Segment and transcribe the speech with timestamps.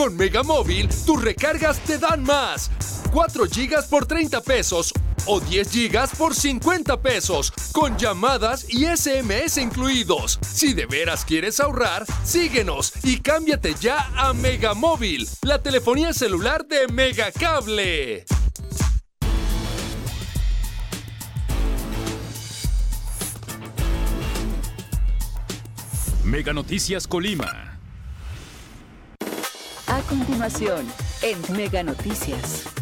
[0.00, 2.70] Con Megamóvil, tus recargas te dan más.
[3.12, 4.94] 4 gigas por 30 pesos
[5.26, 10.38] o 10 gigas por 50 pesos, con llamadas y SMS incluidos.
[10.40, 16.88] Si de veras quieres ahorrar, síguenos y cámbiate ya a Megamóvil, la telefonía celular de
[16.88, 18.24] Megacable.
[26.24, 27.69] Mega Noticias Colima.
[30.00, 30.86] A continuación,
[31.20, 32.79] en Mega Noticias.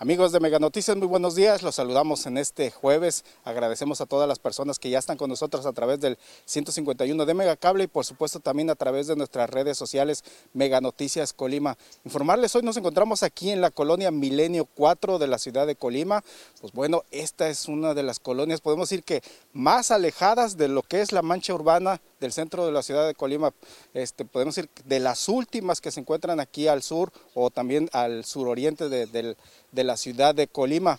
[0.00, 1.64] Amigos de Mega Noticias, muy buenos días.
[1.64, 3.24] Los saludamos en este jueves.
[3.42, 7.34] Agradecemos a todas las personas que ya están con nosotros a través del 151 de
[7.34, 10.22] Megacable y por supuesto también a través de nuestras redes sociales
[10.52, 11.76] Mega Noticias Colima.
[12.04, 16.22] Informarles, hoy nos encontramos aquí en la colonia Milenio 4 de la ciudad de Colima.
[16.60, 20.84] Pues bueno, esta es una de las colonias, podemos decir que más alejadas de lo
[20.84, 23.52] que es la mancha urbana del centro de la ciudad de Colima,
[23.94, 28.24] este, podemos decir de las últimas que se encuentran aquí al sur o también al
[28.24, 30.98] suroriente de, de la ciudad de Colima.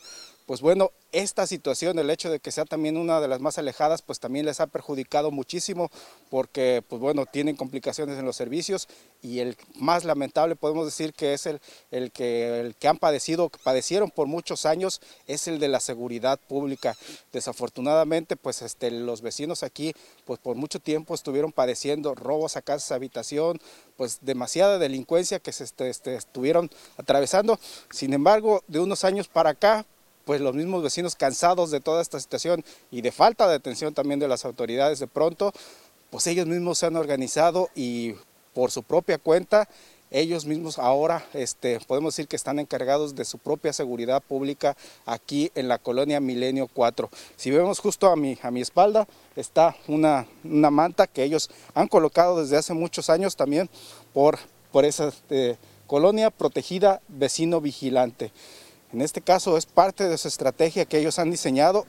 [0.50, 4.02] Pues bueno, esta situación, el hecho de que sea también una de las más alejadas,
[4.02, 5.92] pues también les ha perjudicado muchísimo
[6.31, 8.88] porque, pues bueno, tienen complicaciones en los servicios
[9.22, 11.61] y el más lamentable podemos decir que es el,
[11.92, 15.80] el, que, el que han padecido, que padecieron por muchos años, es el de la
[15.80, 16.97] seguridad pública.
[17.31, 19.94] Desafortunadamente, pues este, los vecinos aquí,
[20.25, 23.61] pues por mucho tiempo estuvieron padeciendo robos a casas, habitación,
[23.97, 27.59] pues demasiada delincuencia que se este, este, estuvieron atravesando.
[27.92, 29.86] Sin embargo, de unos años para acá,
[30.30, 34.19] pues los mismos vecinos cansados de toda esta situación y de falta de atención también
[34.19, 35.52] de las autoridades de pronto,
[36.11, 38.13] pues ellos mismos se han organizado y
[38.53, 39.67] por su propia cuenta
[40.11, 44.77] ellos mismos ahora este, podemos decir que están encargados de su propia seguridad pública
[45.08, 47.09] aquí en la colonia Milenio 4.
[47.36, 51.88] Si vemos justo a mi, a mi espalda está una, una manta que ellos han
[51.88, 53.67] colocado desde hace muchos años también
[54.14, 54.37] por,
[54.71, 58.32] por esa este, colonia protegida vecino vigilante.
[58.92, 61.86] En este caso es parte de su estrategia que ellos han diseñado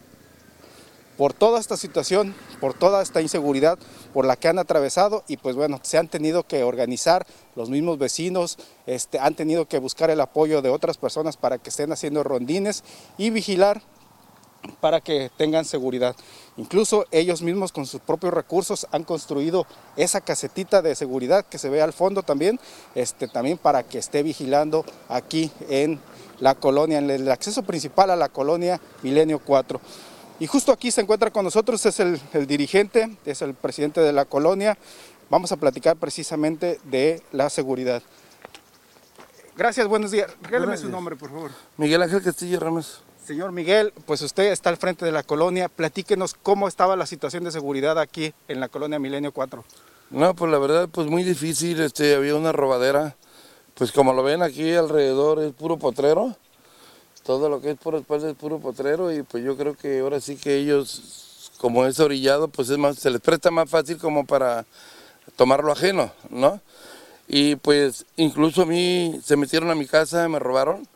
[1.17, 3.79] por toda esta situación, por toda esta inseguridad
[4.15, 7.99] por la que han atravesado y pues bueno, se han tenido que organizar los mismos
[7.99, 12.23] vecinos, este, han tenido que buscar el apoyo de otras personas para que estén haciendo
[12.23, 12.85] rondines
[13.19, 13.83] y vigilar
[14.81, 16.15] para que tengan seguridad.
[16.57, 19.67] Incluso ellos mismos con sus propios recursos han construido
[19.97, 22.61] esa casetita de seguridad que se ve al fondo también,
[22.95, 26.01] este, también para que esté vigilando aquí en
[26.41, 29.81] la colonia, en el acceso principal a la colonia Milenio 4.
[30.41, 34.25] Y justo aquí se encuentra con nosotros, es el, dirigente, es el presidente de la
[34.25, 34.79] colonia.
[35.29, 38.03] Vamos a platicar precisamente de la seguridad.
[39.55, 40.31] Gracias, buenos días.
[40.43, 41.51] Regáleme su nombre, por favor.
[41.77, 43.03] Miguel Ángel Castillo Ramos.
[43.25, 45.69] Señor Miguel, pues usted está al frente de la colonia.
[45.69, 49.65] Platíquenos cómo estaba la situación de seguridad aquí en la colonia Milenio 4.
[50.11, 51.81] No, pues la verdad, pues muy difícil.
[51.81, 53.15] Este, había una robadera
[53.81, 56.37] pues como lo ven aquí alrededor es puro potrero,
[57.25, 60.21] todo lo que es por espalda es puro potrero y pues yo creo que ahora
[60.21, 64.27] sí que ellos, como es orillado, pues es más, se les presta más fácil como
[64.27, 64.67] para
[65.35, 66.61] tomarlo ajeno, ¿no?
[67.27, 70.87] Y pues incluso a mí se metieron a mi casa, me robaron.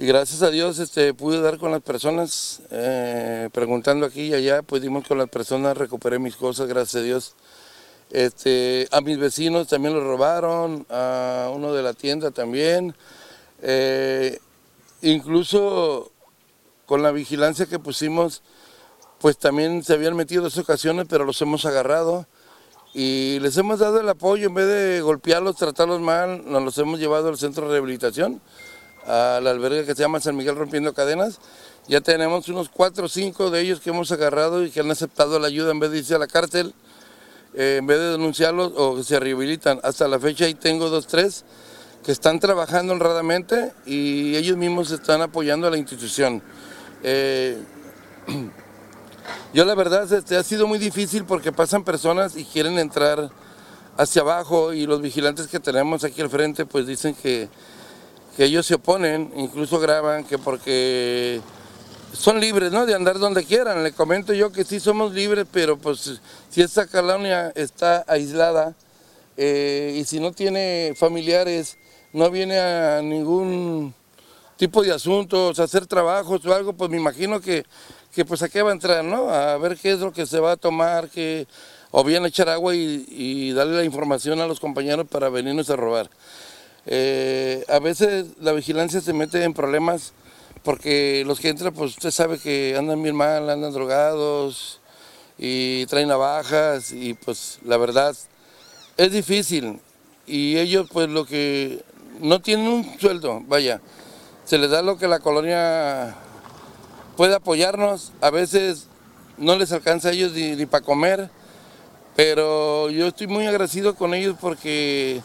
[0.00, 4.62] Y gracias a Dios este, pude dar con las personas, eh, preguntando aquí y allá,
[4.62, 7.34] pues dimos con las personas, recuperé mis cosas, gracias a Dios.
[8.10, 12.94] Este, a mis vecinos también lo robaron, a uno de la tienda también.
[13.60, 14.38] Eh,
[15.02, 16.12] incluso
[16.86, 18.42] con la vigilancia que pusimos,
[19.20, 22.24] pues también se habían metido dos ocasiones, pero los hemos agarrado
[22.94, 27.00] y les hemos dado el apoyo en vez de golpearlos, tratarlos mal, nos los hemos
[27.00, 28.40] llevado al centro de rehabilitación,
[29.08, 31.40] a la albergue que se llama San Miguel Rompiendo Cadenas.
[31.88, 35.38] Ya tenemos unos cuatro o cinco de ellos que hemos agarrado y que han aceptado
[35.38, 36.74] la ayuda en vez de irse a la cárcel.
[37.54, 39.80] Eh, en vez de denunciarlos o se rehabilitan.
[39.82, 41.44] Hasta la fecha ahí tengo dos, tres
[42.04, 46.42] que están trabajando honradamente y ellos mismos están apoyando a la institución.
[47.02, 47.58] Eh,
[49.54, 53.30] yo la verdad este, ha sido muy difícil porque pasan personas y quieren entrar
[53.96, 57.48] hacia abajo y los vigilantes que tenemos aquí al frente pues dicen que,
[58.38, 61.40] que ellos se oponen, incluso graban que porque
[62.12, 62.86] son libres, ¿no?
[62.86, 63.82] De andar donde quieran.
[63.82, 68.76] Le comento yo que sí somos libres, pero pues si esta colonia está aislada
[69.36, 71.78] eh, y si no tiene familiares,
[72.12, 73.92] no viene a ningún
[74.56, 77.64] tipo de asuntos, a hacer trabajos o algo, pues me imagino que,
[78.14, 79.30] que pues a qué va a entrar, ¿no?
[79.30, 81.48] A ver qué es lo que se va a tomar, que
[81.90, 86.08] o bien echar agua y, darle la información a los compañeros para venirnos a robar.
[86.90, 90.14] Eh, a veces la vigilancia se mete en problemas
[90.62, 94.80] porque los que entran, pues usted sabe que andan bien mal, andan drogados
[95.36, 98.16] y traen navajas y pues la verdad
[98.96, 99.80] es difícil.
[100.26, 101.84] Y ellos pues lo que
[102.20, 103.82] no tienen un sueldo, vaya,
[104.44, 106.16] se les da lo que la colonia
[107.18, 108.86] puede apoyarnos, a veces
[109.36, 111.30] no les alcanza a ellos ni, para comer,
[112.16, 115.20] pero yo estoy muy agradecido con ellos porque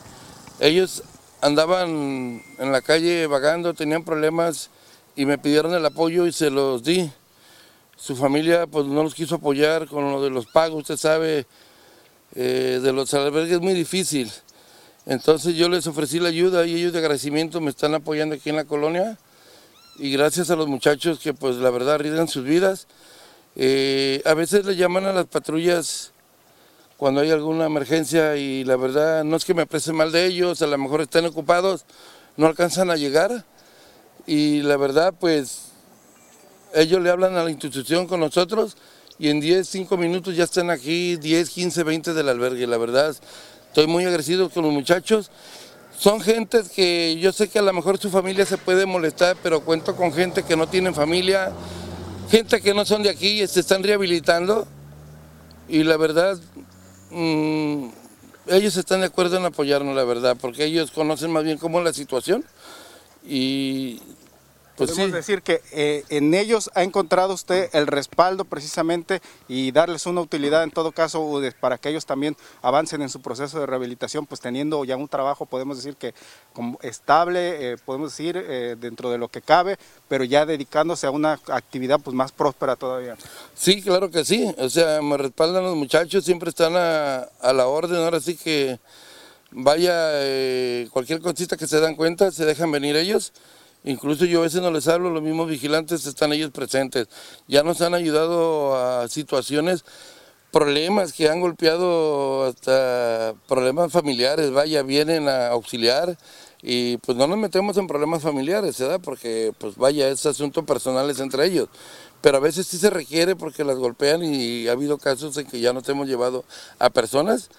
[0.59, 1.03] ellos
[1.43, 4.69] andaban en la calle vagando, tenían problemas
[5.15, 7.11] y me pidieron el apoyo y se los di.
[7.97, 11.45] Su familia pues no los quiso apoyar con lo de los pagos, usted sabe,
[12.35, 14.31] eh, de los albergues es muy difícil.
[15.05, 18.55] Entonces yo les ofrecí la ayuda y ellos de agradecimiento me están apoyando aquí en
[18.55, 19.17] la colonia
[19.99, 22.87] y gracias a los muchachos que pues la verdad arriesgan sus vidas.
[23.57, 26.12] Eh, a veces le llaman a las patrullas
[26.97, 30.61] cuando hay alguna emergencia y la verdad no es que me aprecie mal de ellos,
[30.61, 31.85] a lo mejor están ocupados,
[32.37, 33.45] no alcanzan a llegar
[34.25, 35.71] y la verdad pues
[36.73, 38.77] ellos le hablan a la institución con nosotros
[39.19, 42.67] y en 10, 5 minutos ya están aquí, 10, 15, 20 del albergue.
[42.67, 43.15] La verdad,
[43.67, 45.29] estoy muy agradecido con los muchachos.
[45.97, 49.61] Son gentes que yo sé que a lo mejor su familia se puede molestar, pero
[49.61, 51.51] cuento con gente que no tienen familia,
[52.29, 54.67] gente que no son de aquí se están rehabilitando.
[55.69, 56.37] Y la verdad,
[57.13, 57.89] mm,
[58.47, 61.85] ellos están de acuerdo en apoyarnos, la verdad, porque ellos conocen más bien cómo es
[61.85, 62.43] la situación
[63.25, 64.01] y
[64.75, 70.07] pues Podemos decir que eh, en ellos ha encontrado usted el respaldo precisamente y darles
[70.07, 74.25] una utilidad en todo caso para que ellos también avancen en su proceso de rehabilitación,
[74.25, 76.15] pues teniendo ya un trabajo, podemos decir que
[76.53, 79.77] como estable, eh, podemos decir eh, dentro de lo que cabe,
[80.07, 83.15] pero ya dedicándose a una actividad pues más próspera todavía.
[83.53, 87.67] Sí, claro que sí, o sea, me respaldan los muchachos, siempre están a, a la
[87.67, 88.79] orden, ahora sí que
[89.51, 89.93] vaya
[90.89, 93.33] cualquier cosita que se dan cuenta, se dejan venir ellos.
[93.83, 97.07] Incluso yo a veces no les hablo, los mismos vigilantes están ellos presentes.
[97.47, 99.83] Ya nos han ayudado a situaciones,
[100.51, 106.17] problemas que han golpeado hasta problemas familiares, vaya, vienen a auxiliar
[106.61, 109.01] y pues no nos metemos en problemas familiares, ¿verdad?
[109.03, 111.67] Porque pues vaya, es asunto personales entre ellos.
[112.21, 115.59] Pero a veces sí se requiere porque las golpean y ha habido casos en que
[115.59, 116.45] ya nos hemos llevado
[116.79, 117.49] a personas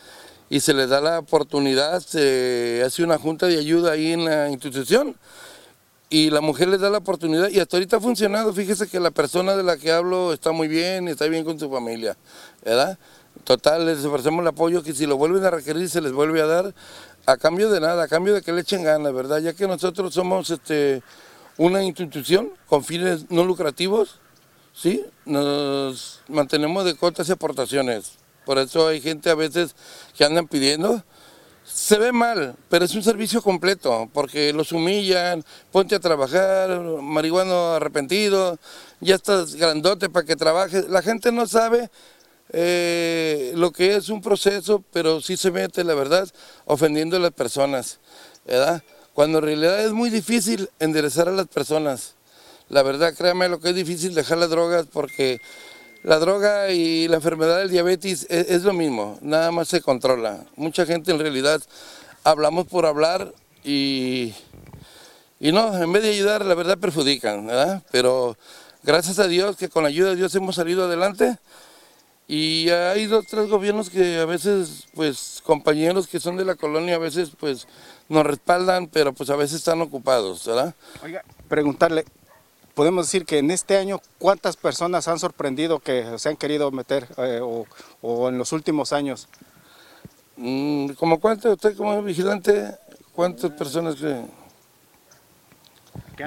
[0.48, 4.48] y se les da la oportunidad, se hace una junta de ayuda ahí en la
[4.48, 5.16] institución
[6.14, 8.52] y la mujer les da la oportunidad y hasta ahorita ha funcionado.
[8.52, 11.68] Fíjese que la persona de la que hablo está muy bien, está bien con su
[11.68, 12.16] familia,
[12.64, 12.96] ¿verdad?
[13.42, 16.46] Total, les ofrecemos el apoyo que si lo vuelven a requerir se les vuelve a
[16.46, 16.72] dar
[17.26, 19.40] a cambio de nada, a cambio de que le echen ganas, ¿verdad?
[19.40, 21.02] Ya que nosotros somos este,
[21.58, 24.20] una institución con fines no lucrativos,
[24.72, 25.04] ¿sí?
[25.24, 28.12] Nos mantenemos de cuotas y aportaciones.
[28.46, 29.74] Por eso hay gente a veces
[30.16, 31.02] que andan pidiendo
[31.64, 37.74] se ve mal, pero es un servicio completo, porque los humillan, ponte a trabajar, marihuano
[37.74, 38.58] arrepentido,
[39.00, 40.88] ya estás grandote para que trabajes.
[40.88, 41.90] La gente no sabe
[42.50, 46.28] eh, lo que es un proceso, pero sí se mete, la verdad,
[46.66, 47.98] ofendiendo a las personas,
[48.46, 48.82] ¿verdad?
[49.14, 52.14] Cuando en realidad es muy difícil enderezar a las personas.
[52.68, 55.40] La verdad, créame lo que es difícil dejar las drogas porque
[56.04, 60.44] la droga y la enfermedad del diabetes es, lo mismo, nada más se controla.
[60.54, 61.62] Mucha gente en realidad
[62.24, 63.32] hablamos por hablar
[63.64, 64.34] y,
[65.40, 67.82] y no, en vez de ayudar, la verdad perjudican, ¿verdad?
[67.90, 68.36] Pero
[68.82, 71.38] gracias a Dios que con la ayuda de Dios hemos salido adelante
[72.28, 76.96] y hay dos, tres gobiernos que a veces, pues, compañeros que son de la colonia,
[76.96, 77.66] a veces, pues,
[78.10, 80.74] nos respaldan, pero pues a veces están ocupados, ¿verdad?
[81.02, 82.04] Oiga, preguntarle,
[82.74, 87.08] podemos decir que en este año, ¿cuántas personas han sorprendido que se han querido meter
[87.16, 89.28] eh, o, en los últimos años?
[90.36, 91.52] Mm, ¿Como cuánto?
[91.52, 92.76] Usted como vigilante,
[93.14, 94.24] ¿cuántas personas que,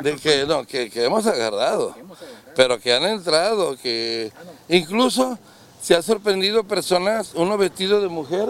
[0.01, 1.95] de que, no, que, hemos agarrado,
[2.55, 4.31] pero que han entrado, que
[4.69, 5.37] incluso
[5.81, 8.49] se ha sorprendido personas, uno vestido de mujer,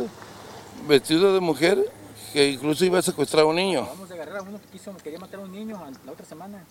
[0.87, 1.91] vestido de mujer,
[2.33, 3.85] que incluso iba a secuestrar a un niño.
[3.87, 6.63] Vamos a agarrar a uno que quiso, quería matar a un niño la otra semana.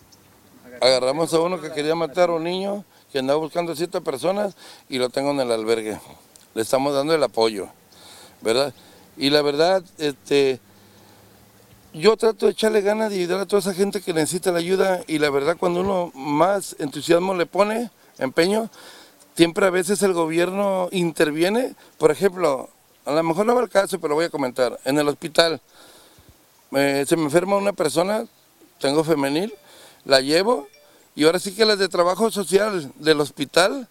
[0.81, 4.55] Agarramos a uno que quería matar a un niño, que andaba buscando a siete personas
[4.89, 5.99] y lo tengo en el albergue.
[6.53, 7.69] Le estamos dando el apoyo,
[8.41, 8.73] ¿verdad?
[9.17, 10.59] Y la verdad, este,
[11.93, 15.01] yo trato de echarle ganas de ayudar a toda esa gente que necesita la ayuda
[15.07, 18.69] y la verdad cuando uno más entusiasmo le pone, empeño,
[19.35, 21.75] siempre a veces el gobierno interviene.
[21.97, 22.69] Por ejemplo,
[23.05, 24.79] a lo mejor no va el caso, pero voy a comentar.
[24.83, 25.61] En el hospital
[26.75, 28.25] eh, se me enferma una persona,
[28.79, 29.53] tengo femenil,
[30.07, 30.67] la llevo
[31.15, 33.87] y ahora sí que las de trabajo social del hospital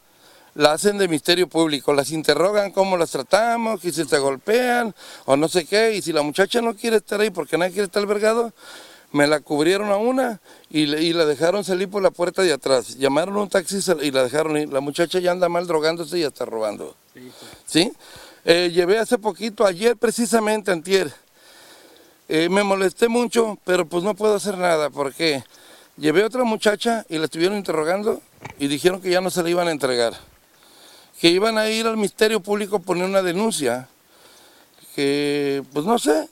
[0.54, 4.94] la hacen de misterio público, las interrogan cómo las tratamos, que si se golpean
[5.26, 7.86] o no sé qué, y si la muchacha no quiere estar ahí porque nadie quiere
[7.86, 8.54] estar albergado,
[9.12, 12.96] me la cubrieron a una y, la dejaron salir por la puerta de atrás.
[12.96, 14.72] Llamaron un taxi y la dejaron ir.
[14.72, 16.96] La muchacha ya anda mal drogándose y ya está robando.
[17.66, 17.92] ¿Sí?
[18.44, 21.12] Eh, llevé hace poquito, ayer precisamente, antier,
[22.28, 25.44] eh, me molesté mucho, pero pues no puedo hacer nada porque
[25.96, 28.20] llevé a otra muchacha y la estuvieron interrogando
[28.58, 30.14] y dijeron que ya no se la iban a entregar.
[31.20, 33.88] Que iban a ir al Ministerio Público a poner una denuncia.
[34.94, 36.28] Que, pues no sé.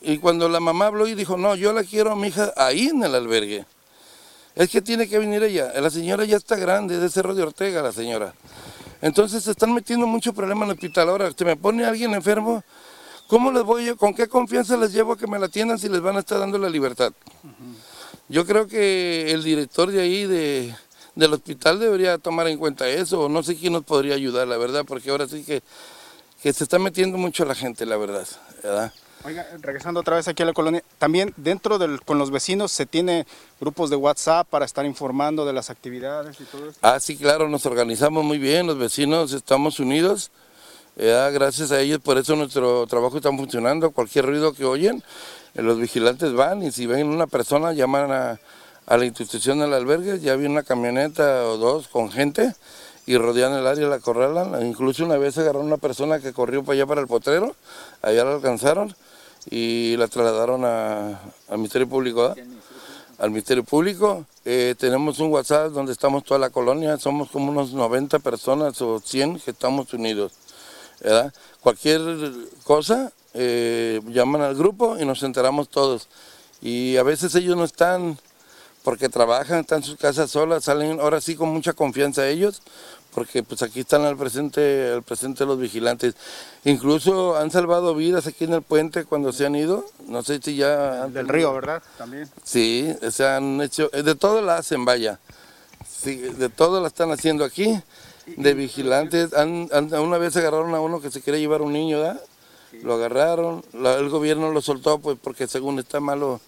[0.00, 2.88] Y cuando la mamá habló y dijo, no, yo la quiero a mi hija ahí
[2.88, 3.66] en el albergue.
[4.54, 5.72] Es que tiene que venir ella.
[5.80, 8.34] La señora ya está grande, es de Cerro de Ortega la señora.
[9.02, 11.10] Entonces se están metiendo mucho problema en el hospital.
[11.10, 12.64] Ahora, se me pone alguien enfermo,
[13.26, 15.90] ¿cómo les voy yo, con qué confianza les llevo a que me la atiendan si
[15.90, 17.12] les van a estar dando la libertad?
[18.28, 20.74] Yo creo que el director de ahí, de,
[21.14, 23.28] del hospital, debería tomar en cuenta eso.
[23.28, 25.62] No sé quién nos podría ayudar, la verdad, porque ahora sí que,
[26.42, 28.26] que se está metiendo mucho la gente, la verdad.
[28.62, 28.92] ¿verdad?
[29.24, 32.86] Oiga, regresando otra vez aquí a la colonia, también dentro del, con los vecinos se
[32.86, 33.26] tiene
[33.60, 36.78] grupos de WhatsApp para estar informando de las actividades y todo eso.
[36.82, 40.30] Ah, sí, claro, nos organizamos muy bien, los vecinos estamos unidos.
[40.96, 43.90] gracias a ellos, por eso nuestro trabajo está funcionando.
[43.90, 45.02] Cualquier ruido que oyen,
[45.62, 48.40] los vigilantes van y si ven una persona, llaman a,
[48.96, 52.54] la institución del albergue, ya viene una camioneta o dos con gente
[53.06, 54.64] y rodean el área, la corralan.
[54.66, 57.54] Incluso una vez agarraron una persona que corrió para allá para el potrero,
[58.02, 58.94] allá la alcanzaron
[59.50, 62.28] y la trasladaron a- al Ministerio Público.
[62.28, 62.36] ¿verdad?
[63.18, 64.26] al Ministerio Público.
[64.44, 69.00] Eh, tenemos un WhatsApp donde estamos toda la colonia, somos como unos 90 personas o
[69.00, 70.32] 100 que estamos unidos.
[71.00, 71.32] ¿verdad?
[71.60, 72.00] Cualquier
[72.64, 76.08] cosa, eh, llaman al grupo y nos enteramos todos.
[76.62, 78.18] Y a veces ellos no están
[78.82, 82.62] porque trabajan, están en sus casas solas, salen ahora sí con mucha confianza ellos,
[83.12, 86.14] porque pues aquí están al presente, al presente los vigilantes.
[86.64, 90.56] Incluso han salvado vidas aquí en el puente cuando se han ido, no sé si
[90.56, 91.08] ya...
[91.08, 91.82] Del río, ¿verdad?
[91.98, 92.30] También.
[92.44, 95.18] Sí, se han hecho, eh, de todo la hacen, vaya.
[95.88, 97.80] Sí, de todo la están haciendo aquí,
[98.36, 99.34] de vigilantes.
[99.34, 102.20] Han, han- una vez agarraron a uno que se quería llevar un niño, ¿verdad?
[102.82, 106.40] Lo agarraron, la- el gobierno lo soltó pues porque según está malo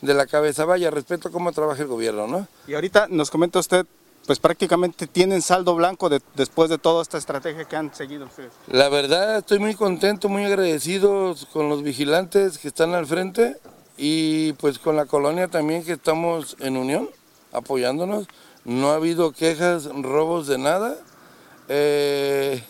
[0.00, 0.64] de la cabeza.
[0.64, 2.46] Vaya, respeto cómo trabaja el gobierno, ¿no?
[2.66, 3.86] Y ahorita nos comenta usted,
[4.26, 8.50] pues prácticamente tienen saldo blanco de- después de toda esta estrategia que han seguido ustedes.
[8.68, 13.56] La verdad, estoy muy contento, muy agradecido con los vigilantes que están al frente
[13.96, 17.08] y pues con la colonia también que estamos en unión,
[17.52, 18.26] apoyándonos.
[18.64, 20.96] No ha habido quejas, robos de nada.
[21.68, 22.62] Eh,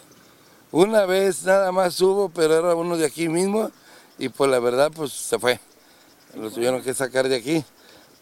[0.72, 3.70] una vez nada más hubo, pero era uno de aquí mismo
[4.18, 5.60] y pues la verdad pues se fue.
[6.34, 7.64] Lo tuvieron que sacar de aquí.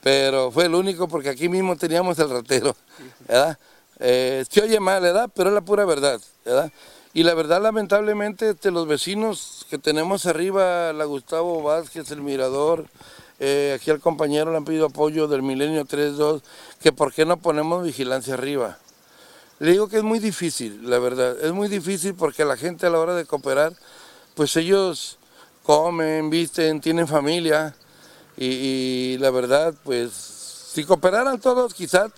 [0.03, 2.77] Pero fue el único porque aquí mismo teníamos el ratero,
[3.27, 3.59] ¿verdad?
[3.99, 5.31] Eh, se oye mal, ¿verdad?
[5.35, 6.71] Pero es la pura verdad, ¿verdad?
[7.15, 12.87] Y la verdad, lamentablemente, este, los vecinos que tenemos arriba, la Gustavo Vázquez, el Mirador,
[13.41, 16.43] eh, aquí al compañero le han pedido apoyo del Milenio 3.2,
[16.83, 18.79] que por qué no ponemos vigilancia arriba.
[19.61, 22.91] Le digo que es muy difícil, la verdad, es muy difícil porque la gente a
[22.91, 23.73] la hora de cooperar,
[24.35, 25.17] pues ellos
[25.63, 27.75] comen, visten, tienen familia
[28.37, 32.11] y, la verdad, pues si cooperaran todos quizás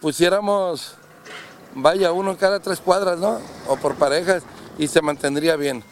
[0.00, 0.94] pusiéramos,
[1.74, 3.40] vaya, uno en cada tres cuadras, ¿no?
[3.66, 4.44] O por parejas
[4.78, 5.82] y se mantendría bien.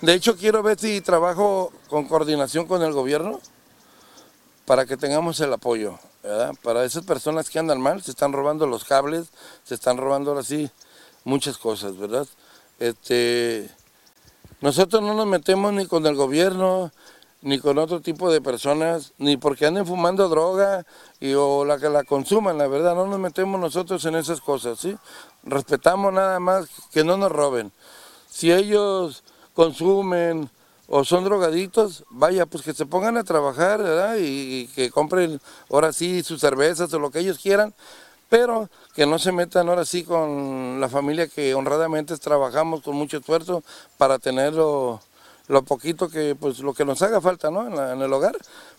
[0.00, 3.40] De hecho, quiero ver si trabajo con coordinación con el gobierno
[4.64, 5.98] para que tengamos el apoyo,
[6.62, 9.28] Para esas personas que andan mal, se están robando los cables,
[9.64, 10.70] se están robando ahora sí
[11.24, 12.26] muchas cosas, ¿verdad?
[12.78, 13.70] Este,
[14.60, 16.90] nosotros no nos metemos ni con el gobierno,
[17.42, 20.84] ni con otro tipo de personas, ni porque anden fumando droga
[21.20, 24.80] y, o la que la consuman, la verdad, no nos metemos nosotros en esas cosas,
[24.80, 24.96] ¿sí?
[25.44, 27.70] Respetamos nada más que no nos roben.
[28.28, 29.22] Si ellos
[29.54, 30.50] consumen
[30.88, 34.16] o son drogadictos, vaya, pues que se pongan a trabajar, ¿verdad?
[34.20, 35.40] Y, que compren
[35.70, 37.74] ahora sí sus cervezas o lo que ellos quieran,
[38.28, 43.18] pero que no se metan ahora sí con la familia que honradamente trabajamos con mucho
[43.18, 43.62] esfuerzo
[43.98, 45.00] para tener lo,
[45.48, 47.66] lo poquito que, pues lo que nos haga falta, ¿no?
[47.66, 48.36] En, el hogar,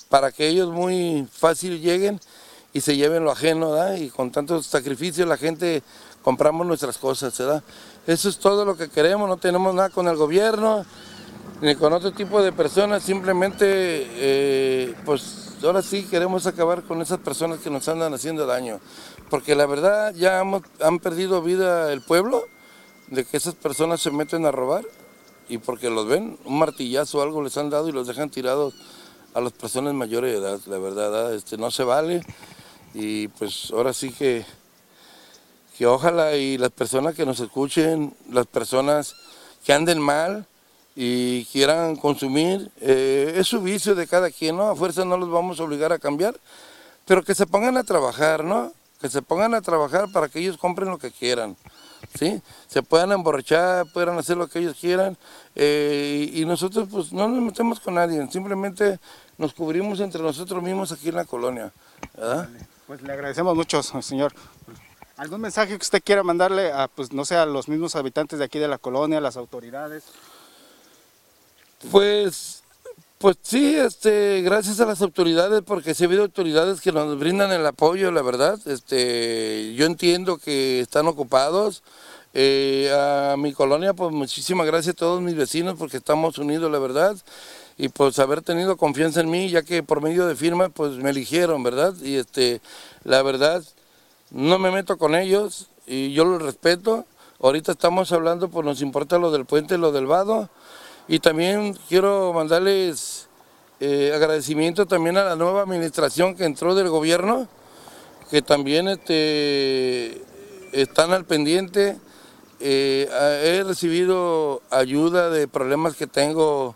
[0.10, 2.20] para que ellos muy fácil lleguen
[2.74, 3.96] y se lleven lo ajeno, ¿verdad?
[3.96, 5.84] Y con tantos sacrificios la gente
[6.22, 7.64] compramos nuestras cosas, ¿verdad?
[8.06, 10.86] Eso es todo lo que queremos, no tenemos nada con el gobierno,
[11.80, 17.60] con otro tipo de personas, simplemente, eh, pues ahora sí queremos acabar con esas personas
[17.60, 18.80] que nos andan haciendo daño,
[19.30, 22.46] porque la verdad ya hemos- han perdido vida el pueblo,
[23.08, 24.86] de que esas personas se meten a robar,
[25.50, 28.76] y porque los ven, un martillazo o algo les han dado y los dejan tirados
[29.34, 31.34] a las personas mayores de edad, la verdad, ¿verdad?
[31.34, 32.22] este, no se vale,
[32.94, 34.46] y pues ahora sí que,
[35.76, 39.16] que ojalá y las personas que nos escuchen, las personas
[39.66, 40.46] que anden mal,
[41.00, 42.72] y quieran consumir.
[42.82, 44.68] Eh, es su vicio de cada quien, ¿no?
[44.68, 46.36] A fuerza no los vamos a obligar a cambiar,
[47.06, 48.74] pero que se pongan a trabajar, ¿no?
[49.00, 51.56] Que se pongan a trabajar para que ellos compren lo que quieran.
[52.18, 52.42] ¿Sí?
[52.68, 55.18] Se puedan emborrachar, puedan hacer lo que ellos quieran
[55.56, 59.00] eh, y nosotros pues no nos metemos con nadie, simplemente
[59.38, 61.72] nos cubrimos entre nosotros mismos aquí en la colonia.
[62.16, 62.50] ¿verdad?
[62.88, 64.34] Pues le agradecemos mucho, señor.
[65.18, 68.46] ¿Algún mensaje que usted quiera mandarle a, pues, no sé, a los mismos habitantes de
[68.46, 70.04] aquí de la colonia, a las autoridades?
[71.92, 72.64] Pues,
[73.18, 77.52] pues sí, este, gracias a las autoridades, porque sí ha habido autoridades que nos brindan
[77.52, 78.60] el apoyo, la verdad.
[78.66, 81.84] Este, yo entiendo que están ocupados.
[82.40, 86.78] Eh, a mi colonia, pues muchísimas gracias a todos mis vecinos porque estamos unidos, la
[86.78, 87.16] verdad.
[87.78, 91.10] Y pues haber tenido confianza en mí, ya que por medio de firma, pues me
[91.10, 91.96] eligieron, ¿verdad?
[92.04, 92.62] Y este,
[93.04, 93.64] la verdad,
[94.30, 97.06] no me meto con ellos y yo los respeto.
[97.40, 100.50] Ahorita estamos hablando, pues nos importa lo del puente, lo del vado.
[101.10, 103.30] Y también quiero mandarles
[103.80, 107.48] eh, agradecimiento también a la nueva administración que entró del gobierno,
[108.30, 110.22] que también este,
[110.74, 111.98] están al pendiente.
[112.60, 113.08] Eh,
[113.42, 116.76] he recibido ayuda de problemas que tengo,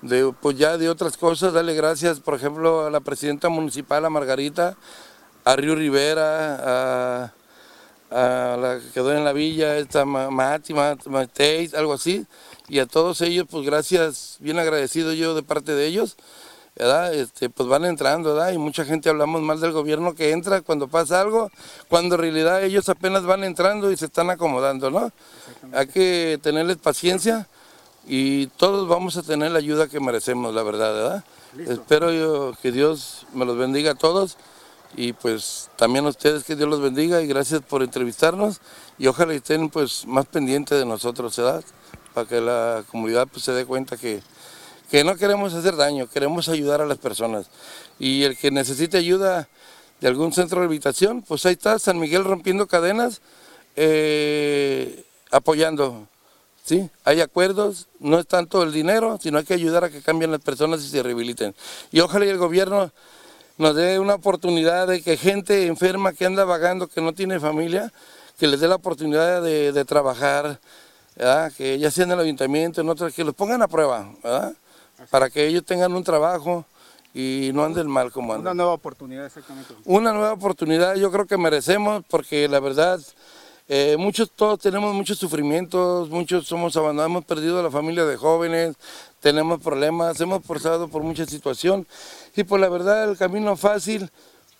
[0.00, 1.52] de, pues ya de otras cosas.
[1.52, 4.78] Darle gracias, por ejemplo, a la presidenta municipal, a Margarita,
[5.44, 7.32] a Río Rivera, a,
[8.10, 12.26] a la que quedó en la villa, esta Mati, Mateis, algo así
[12.68, 16.16] y a todos ellos, pues gracias, bien agradecido yo de parte de ellos,
[16.76, 17.14] ¿verdad?
[17.14, 18.52] Este, pues van entrando, ¿verdad?
[18.52, 21.50] Y mucha gente hablamos mal del gobierno que entra cuando pasa algo,
[21.88, 25.10] cuando en realidad ellos apenas van entrando y se están acomodando, ¿no?
[25.72, 27.48] Hay que tenerles paciencia
[28.06, 31.24] y todos vamos a tener la ayuda que merecemos, la verdad, ¿verdad?
[31.66, 34.36] Espero yo que Dios me los bendiga a todos
[34.96, 38.60] y pues también a ustedes que Dios los bendiga y gracias por entrevistarnos
[38.98, 41.64] y ojalá estén pues más pendientes de nosotros, ¿verdad?
[42.18, 44.20] Para que la comunidad pues, se dé cuenta que,
[44.90, 47.46] que no queremos hacer daño, queremos ayudar a las personas.
[48.00, 49.48] Y el que necesite ayuda
[50.00, 53.20] de algún centro de habitación, pues ahí está San Miguel rompiendo cadenas,
[53.76, 56.08] eh, apoyando.
[56.64, 56.90] ¿sí?
[57.04, 60.40] Hay acuerdos, no es tanto el dinero, sino hay que ayudar a que cambien las
[60.40, 61.54] personas y se rehabiliten.
[61.92, 62.90] Y ojalá y el gobierno
[63.58, 67.92] nos dé una oportunidad de que gente enferma que anda vagando, que no tiene familia,
[68.40, 70.58] que les dé la oportunidad de, de trabajar,
[71.56, 74.10] que ya sea en el ayuntamiento, en otros, que los pongan a prueba,
[75.10, 76.64] para que ellos tengan un trabajo
[77.14, 78.52] y no anden mal como andan.
[78.52, 79.74] Una nueva oportunidad, exactamente.
[79.84, 83.00] Una nueva oportunidad yo creo que merecemos porque la verdad,
[83.68, 88.16] eh, muchos, todos tenemos muchos sufrimientos, muchos somos abandonados, hemos perdido a la familia de
[88.16, 88.76] jóvenes,
[89.20, 91.86] tenemos problemas, hemos pasado por mucha situación
[92.36, 94.10] y por pues la verdad el camino fácil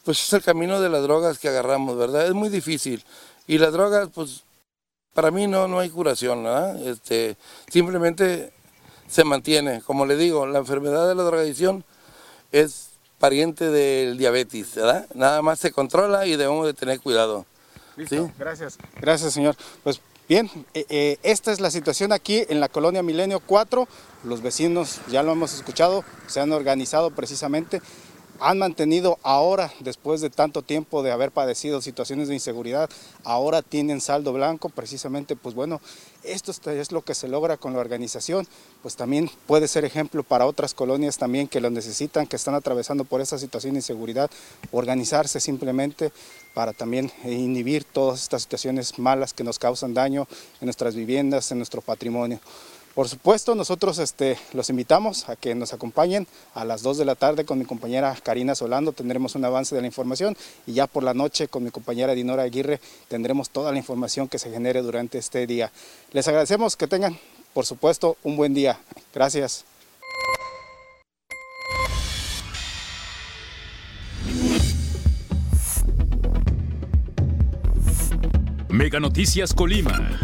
[0.04, 2.26] pues es el camino de las drogas que agarramos, ¿verdad?
[2.26, 3.04] Es muy difícil
[3.46, 4.42] y las drogas pues
[5.14, 6.46] para mí no, no hay curación,
[6.84, 7.36] Este,
[7.70, 8.52] simplemente
[9.08, 9.80] se mantiene.
[9.82, 11.84] Como le digo, la enfermedad de la drogadicción
[12.52, 15.06] es pariente del diabetes, ¿verdad?
[15.14, 17.46] Nada más se controla y debemos de tener cuidado.
[17.96, 18.78] Listo, gracias.
[19.00, 19.56] Gracias, señor.
[19.82, 23.88] Pues bien, eh, eh, esta es la situación aquí en la colonia Milenio 4.
[24.24, 27.82] Los vecinos, ya lo hemos escuchado, se han organizado precisamente
[28.40, 32.88] han mantenido ahora, después de tanto tiempo de haber padecido situaciones de inseguridad,
[33.24, 35.80] ahora tienen saldo blanco, precisamente, pues bueno,
[36.22, 38.46] esto es lo que se logra con la organización,
[38.82, 43.04] pues también puede ser ejemplo para otras colonias también que lo necesitan, que están atravesando
[43.04, 44.30] por esa situación de inseguridad,
[44.70, 46.12] organizarse simplemente
[46.54, 50.26] para también inhibir todas estas situaciones malas que nos causan daño
[50.60, 52.40] en nuestras viviendas, en nuestro patrimonio.
[52.98, 57.14] Por supuesto, nosotros este, los invitamos a que nos acompañen a las 2 de la
[57.14, 61.04] tarde con mi compañera Karina Solando, tendremos un avance de la información y ya por
[61.04, 65.16] la noche con mi compañera Dinora Aguirre tendremos toda la información que se genere durante
[65.16, 65.70] este día.
[66.10, 67.16] Les agradecemos que tengan,
[67.54, 68.80] por supuesto, un buen día.
[69.14, 69.64] Gracias.
[78.68, 80.18] Mega Noticias Colima.